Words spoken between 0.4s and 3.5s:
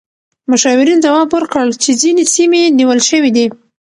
مشاورین ځواب ورکړ چې ځینې سیمې نیول شوې دي.